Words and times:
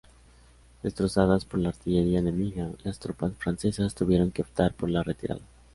Destrozadas 0.81 1.45
por 1.45 1.59
la 1.59 1.69
artillería 1.69 2.17
enemiga, 2.17 2.71
las 2.83 2.97
tropas 2.97 3.33
francesas 3.37 3.93
tuvieron 3.93 4.31
que 4.31 4.41
optar 4.41 4.73
por 4.73 4.89
la 4.89 5.03
retirada. 5.03 5.41